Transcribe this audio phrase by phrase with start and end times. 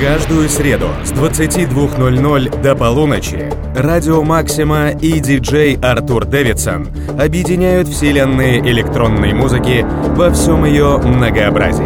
[0.00, 6.88] Каждую среду с 22.00 до полуночи Радио Максима и диджей Артур Дэвидсон
[7.20, 9.84] объединяют вселенные электронной музыки
[10.16, 11.84] во всем ее многообразии.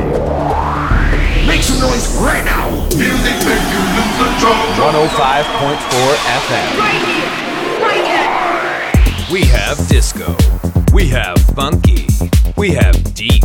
[1.49, 2.71] Make some noise right now.
[2.97, 4.63] Music make you lose control.
[4.79, 6.15] 105.4
[6.47, 6.71] FM.
[6.79, 7.31] Right here,
[7.83, 9.33] right here.
[9.33, 10.37] We have disco.
[10.93, 12.14] We have funky.
[12.64, 13.44] We have deep.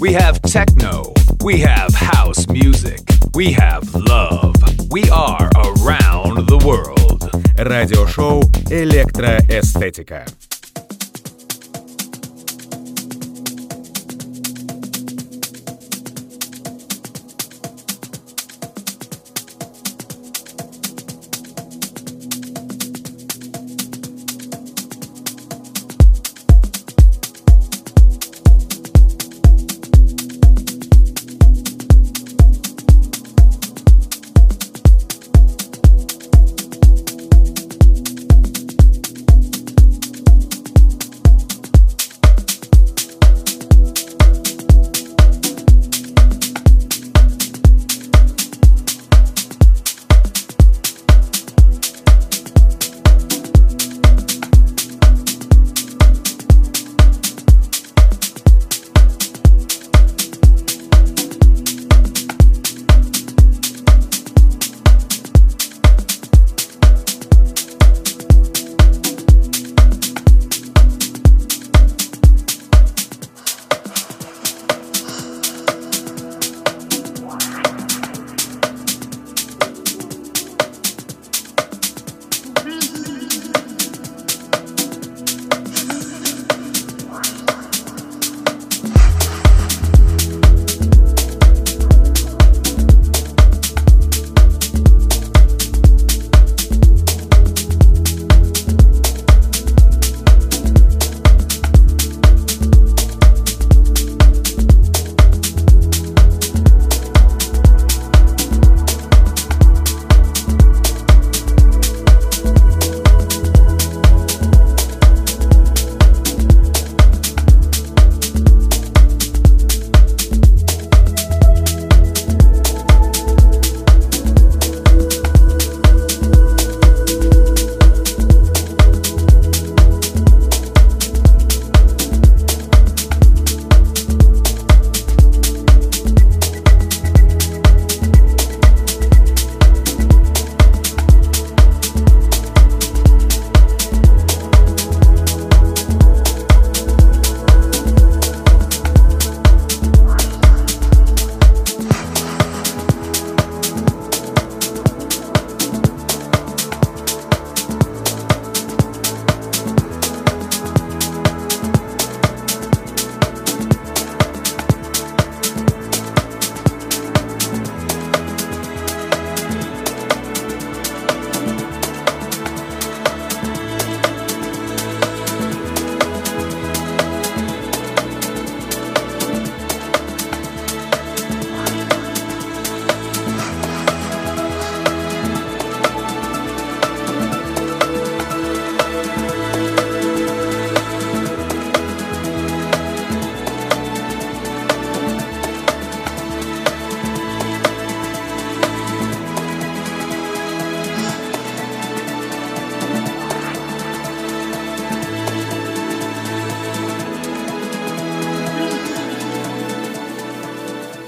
[0.00, 1.12] We have techno.
[1.42, 3.00] We have house music.
[3.34, 4.54] We have love.
[4.90, 7.30] We are around the world.
[7.56, 10.24] Радиошоу «Электроэстетика».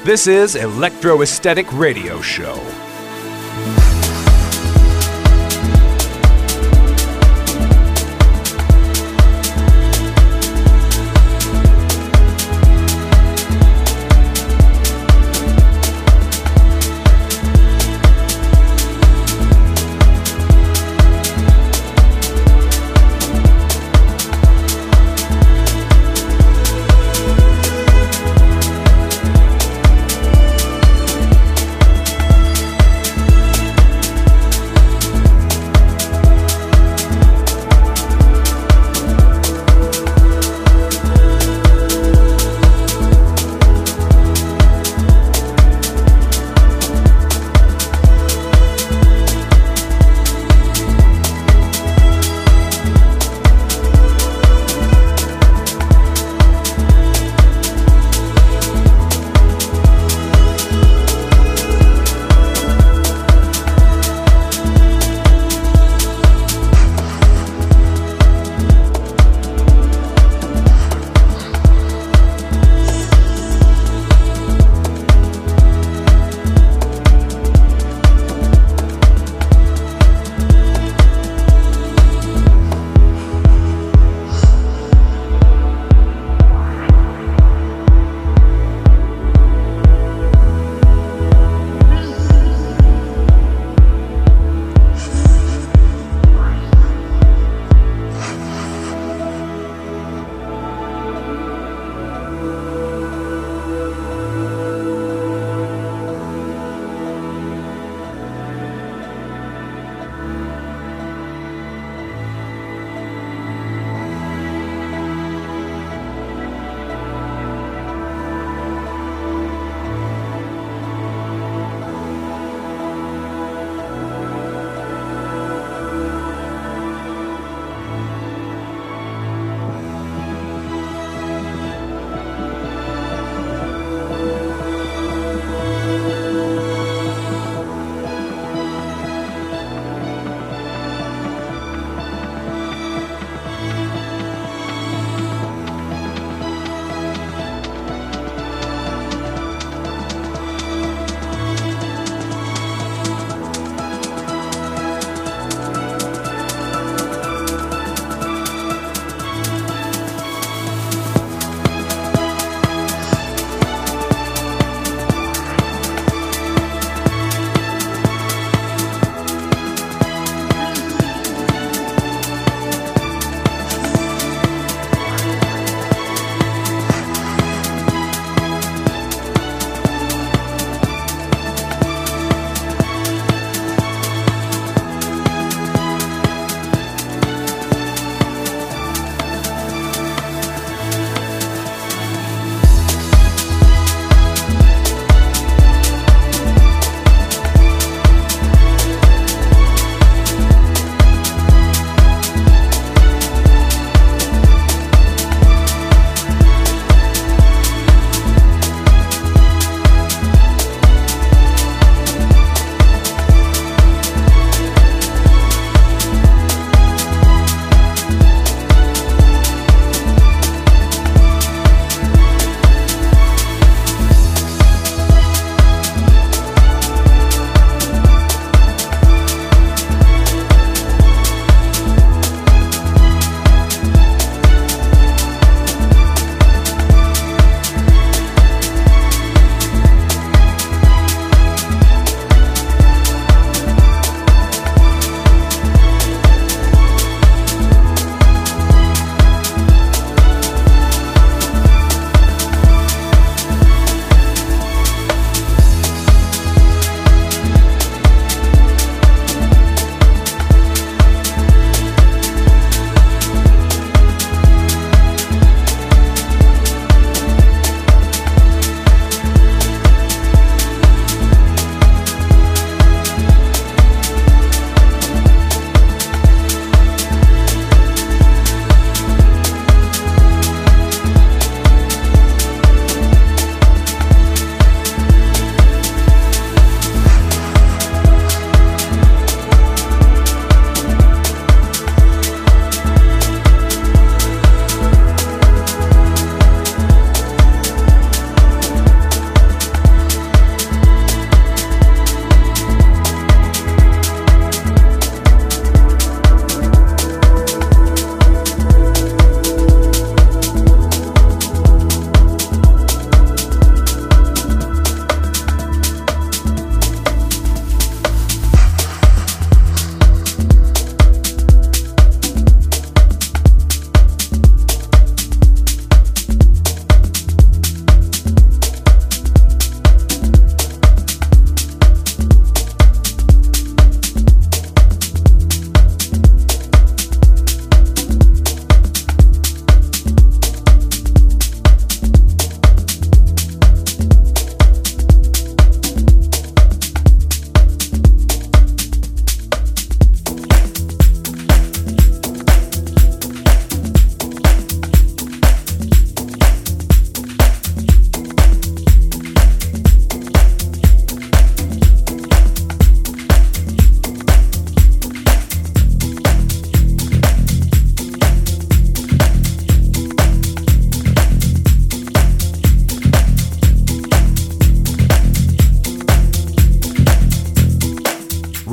[0.10, 2.89] This is Electro Esthetic Radio Show.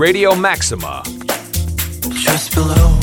[0.07, 1.03] Radio Maxima.
[2.13, 2.96] Just below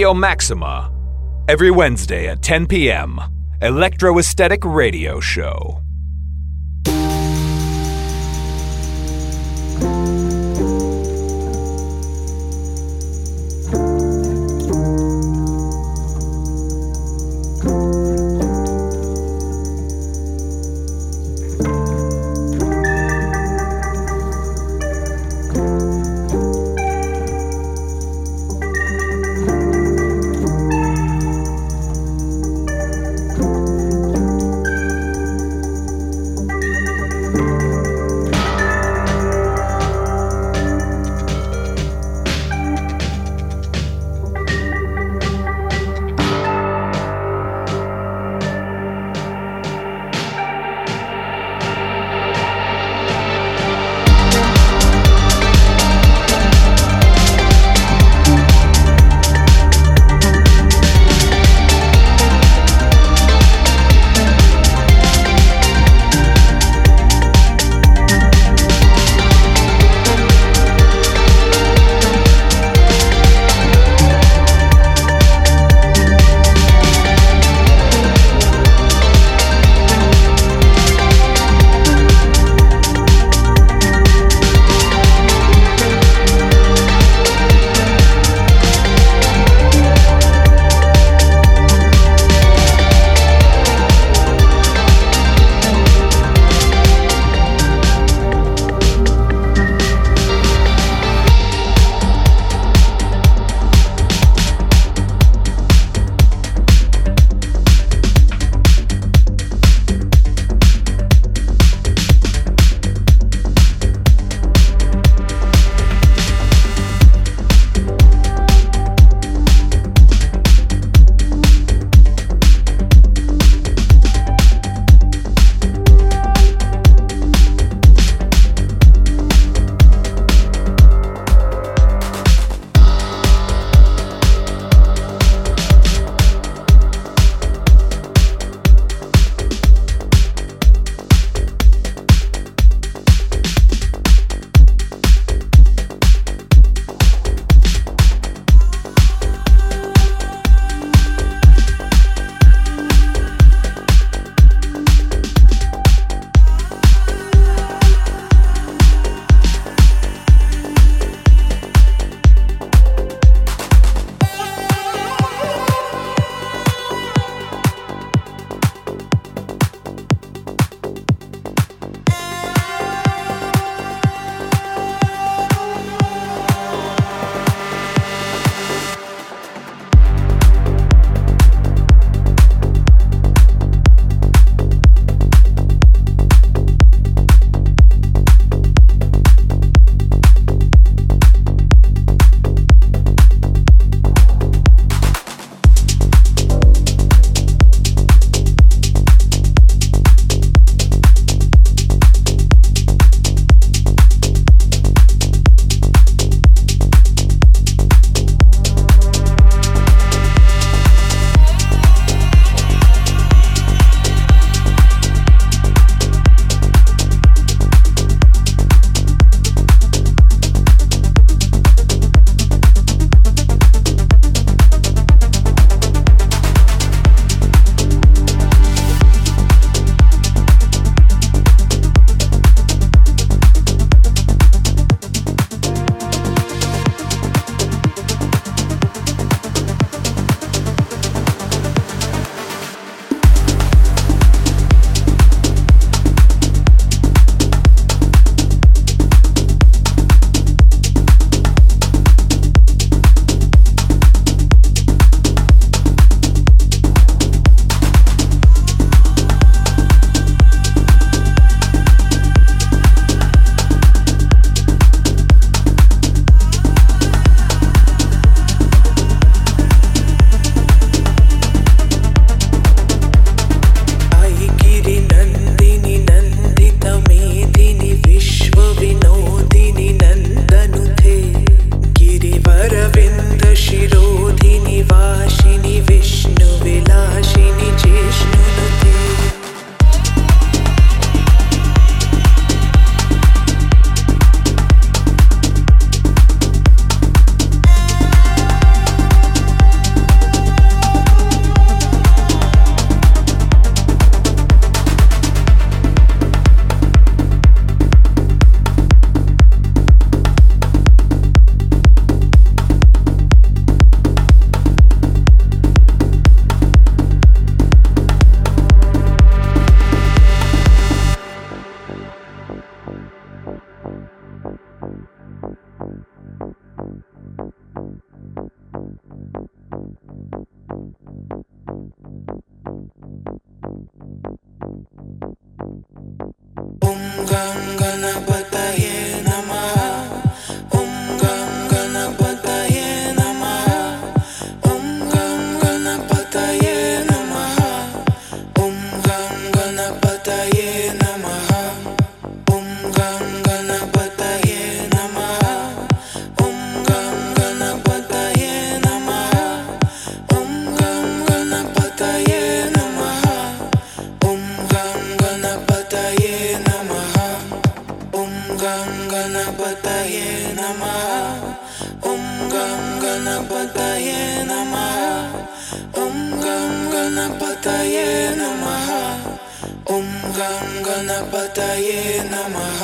[0.00, 0.90] Radio Maxima.
[1.46, 3.20] Every Wednesday at 10 p.m.
[3.60, 5.82] Electro Esthetic Radio Show.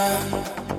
[0.06, 0.75] time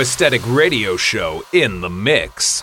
[0.00, 2.62] Esthetic Radio Show in the mix.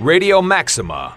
[0.00, 1.14] Radio Maxima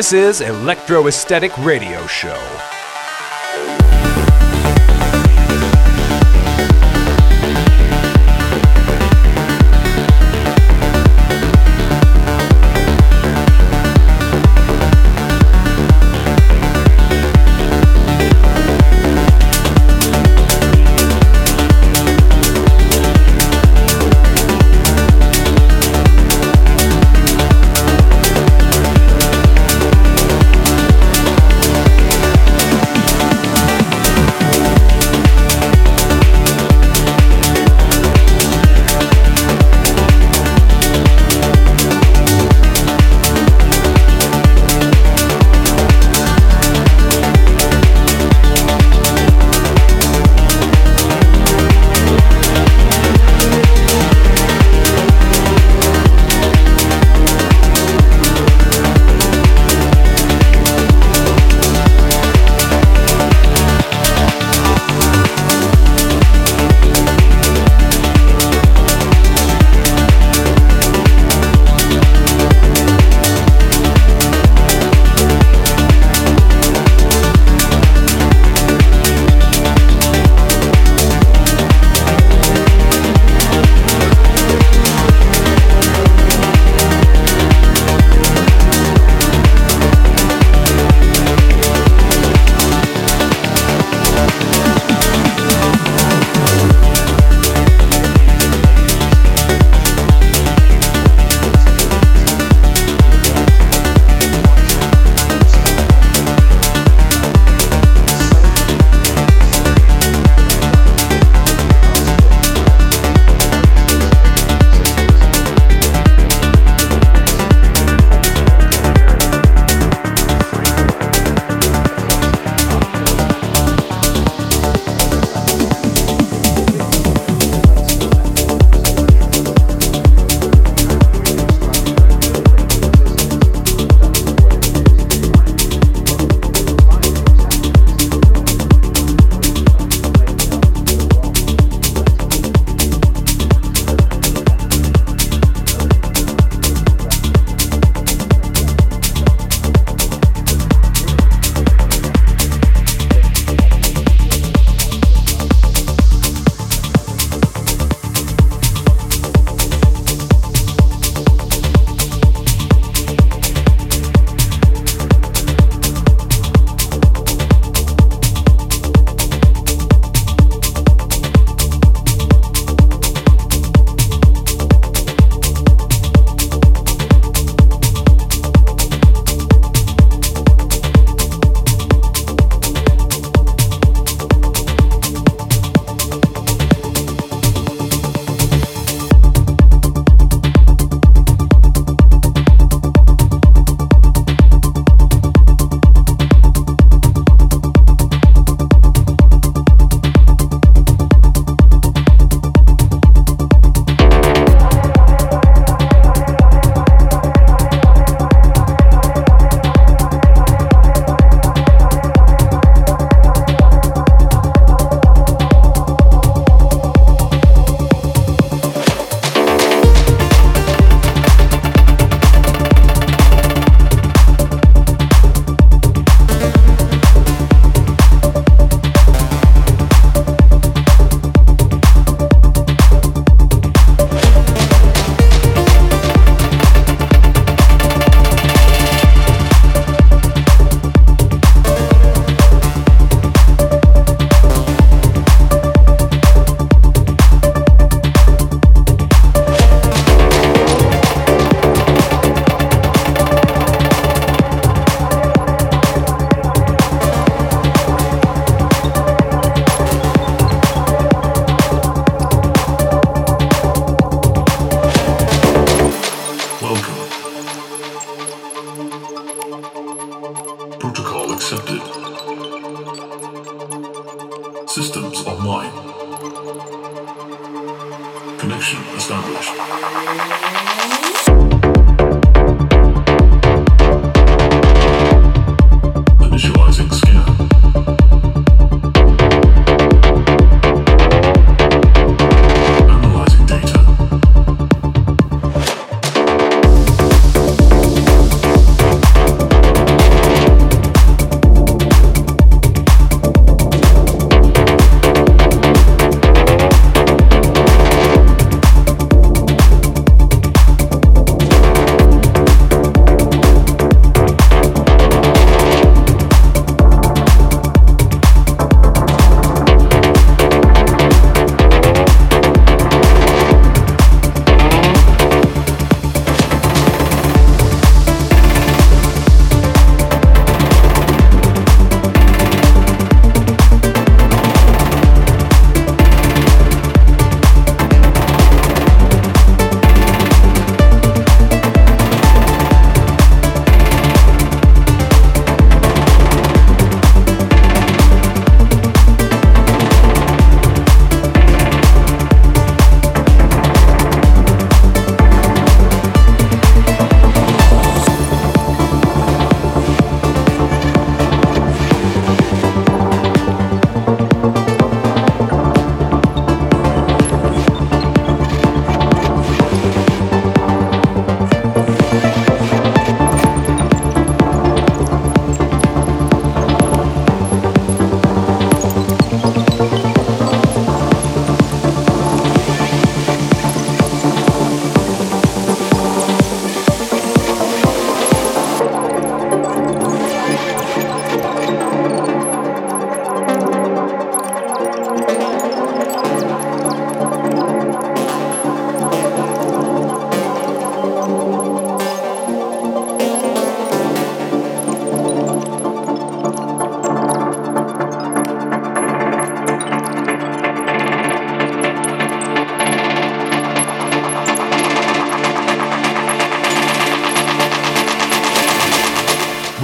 [0.00, 2.79] This is Electro Esthetic Radio Show.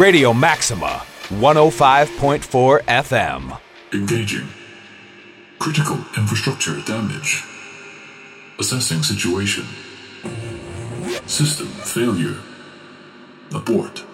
[0.06, 3.58] Radio Maxima, 105.4 FM.
[3.92, 4.46] Engaging.
[5.58, 7.42] Critical infrastructure damage.
[8.60, 9.64] Assessing situation.
[11.26, 12.36] System failure.
[13.52, 14.05] Abort.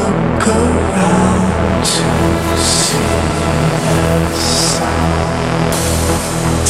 [0.00, 2.04] Look around to
[2.74, 3.10] see.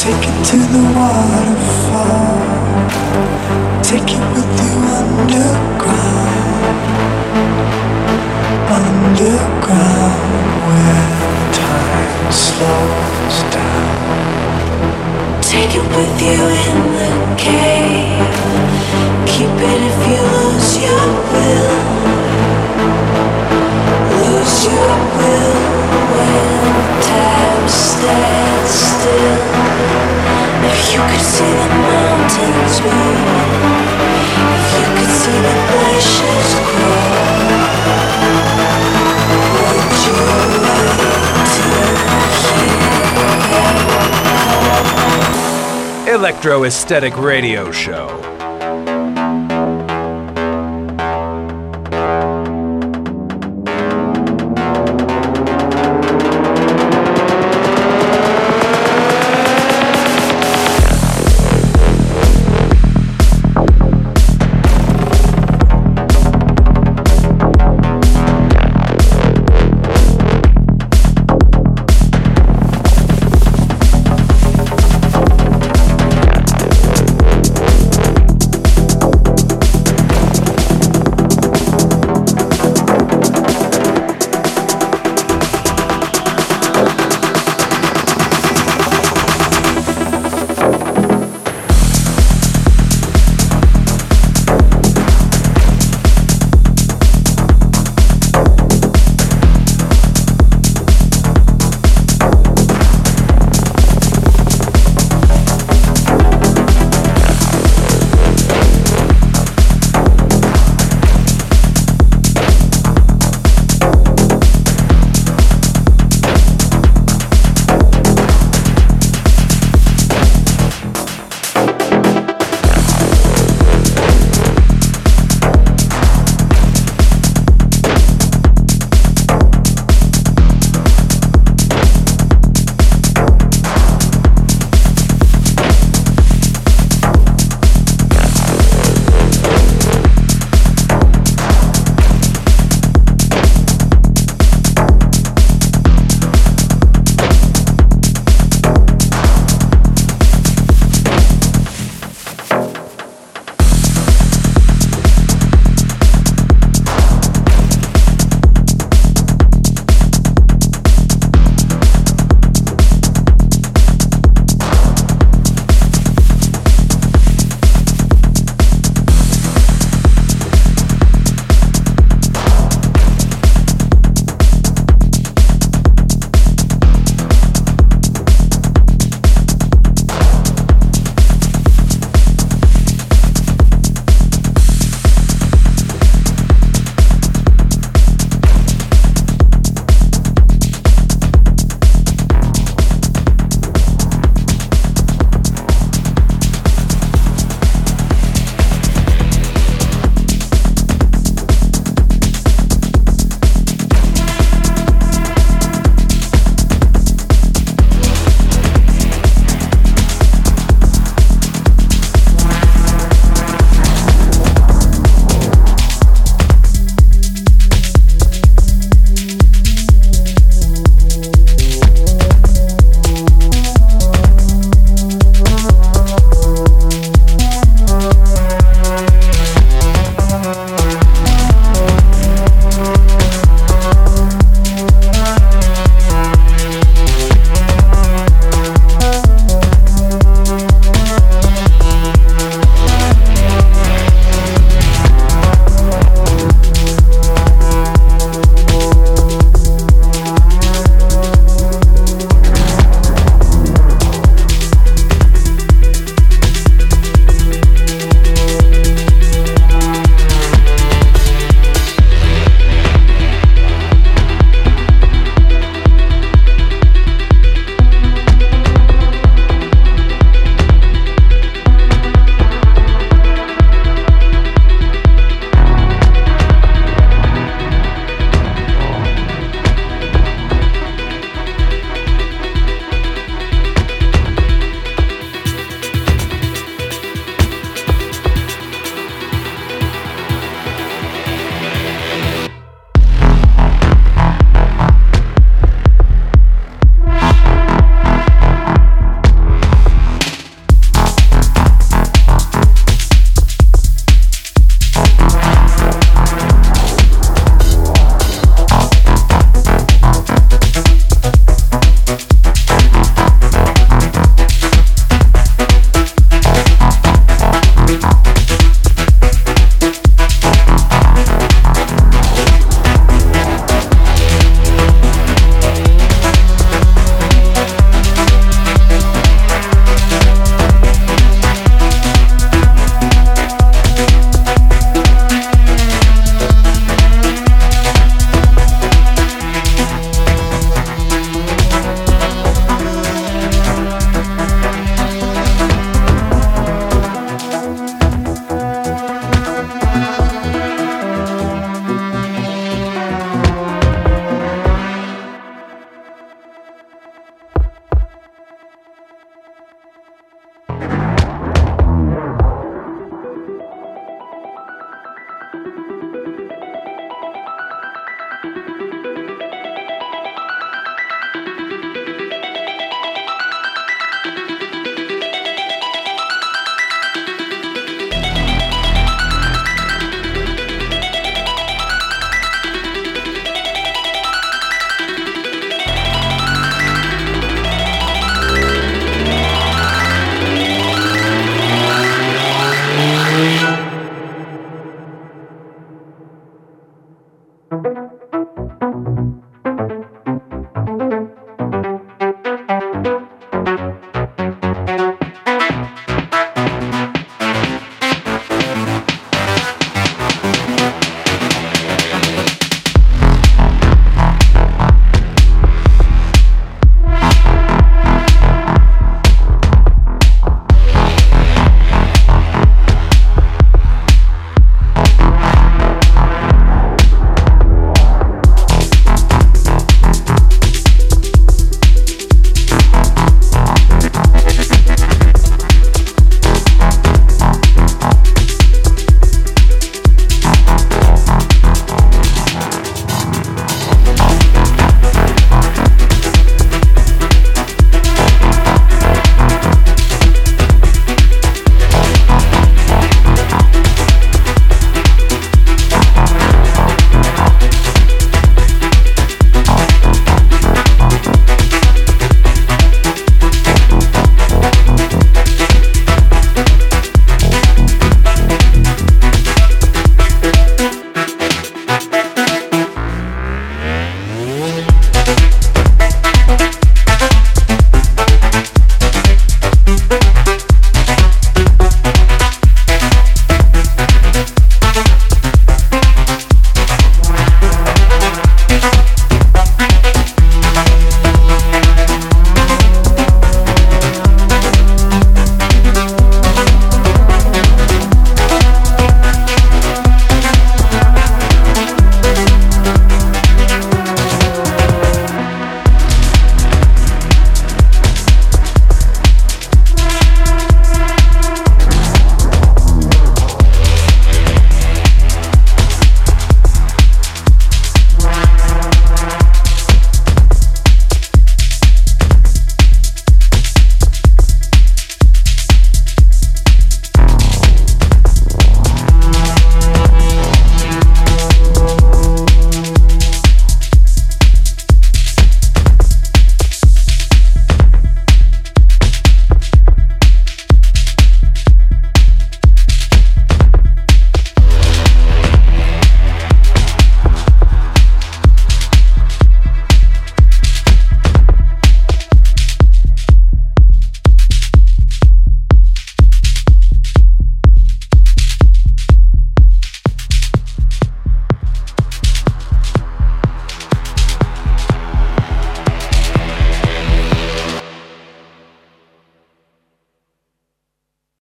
[0.03, 2.37] Take it to the waterfall.
[3.89, 6.59] Take it with you underground.
[8.77, 10.21] Underground
[10.67, 11.05] where
[11.65, 13.48] time slows.
[15.49, 18.21] Take it with you in the cave.
[19.25, 21.73] Keep it if you lose your will.
[24.13, 25.55] Lose your will
[26.13, 29.41] when time stands still.
[30.69, 33.78] If you could see the mountains move,
[46.19, 48.28] Electro Esthetic Radio Show